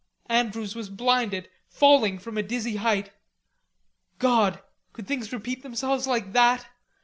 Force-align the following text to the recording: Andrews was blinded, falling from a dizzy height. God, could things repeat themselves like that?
Andrews 0.31 0.73
was 0.73 0.89
blinded, 0.89 1.47
falling 1.69 2.17
from 2.17 2.35
a 2.35 2.41
dizzy 2.41 2.77
height. 2.77 3.11
God, 4.17 4.59
could 4.93 5.05
things 5.05 5.31
repeat 5.31 5.61
themselves 5.61 6.07
like 6.07 6.33
that? 6.33 6.65